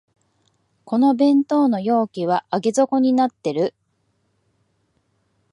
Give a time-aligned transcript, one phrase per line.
[0.83, 3.75] この弁当の容器は上げ底になってる